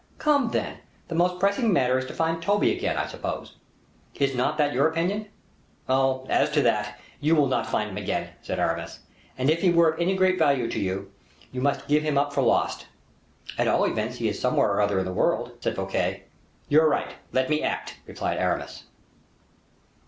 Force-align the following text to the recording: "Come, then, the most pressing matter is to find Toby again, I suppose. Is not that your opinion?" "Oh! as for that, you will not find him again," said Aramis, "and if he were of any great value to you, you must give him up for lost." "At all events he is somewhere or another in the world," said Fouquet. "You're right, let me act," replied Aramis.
"Come, 0.17 0.49
then, 0.49 0.77
the 1.09 1.13
most 1.13 1.39
pressing 1.39 1.71
matter 1.71 1.95
is 1.99 2.05
to 2.07 2.13
find 2.15 2.41
Toby 2.41 2.75
again, 2.75 2.97
I 2.97 3.05
suppose. 3.05 3.57
Is 4.15 4.33
not 4.33 4.57
that 4.57 4.73
your 4.73 4.87
opinion?" 4.87 5.27
"Oh! 5.87 6.25
as 6.27 6.49
for 6.51 6.61
that, 6.61 6.99
you 7.19 7.35
will 7.35 7.45
not 7.45 7.67
find 7.67 7.91
him 7.91 7.97
again," 7.97 8.29
said 8.41 8.57
Aramis, 8.57 9.01
"and 9.37 9.47
if 9.47 9.61
he 9.61 9.71
were 9.71 9.89
of 9.91 9.99
any 10.01 10.15
great 10.15 10.39
value 10.39 10.67
to 10.71 10.79
you, 10.79 11.11
you 11.51 11.61
must 11.61 11.87
give 11.87 12.01
him 12.01 12.17
up 12.17 12.33
for 12.33 12.41
lost." 12.41 12.87
"At 13.59 13.67
all 13.67 13.83
events 13.85 14.17
he 14.17 14.27
is 14.27 14.39
somewhere 14.39 14.71
or 14.71 14.79
another 14.79 14.97
in 14.97 15.05
the 15.05 15.13
world," 15.13 15.51
said 15.59 15.75
Fouquet. 15.75 16.23
"You're 16.67 16.89
right, 16.89 17.17
let 17.31 17.47
me 17.47 17.61
act," 17.61 17.97
replied 18.07 18.39
Aramis. 18.39 18.85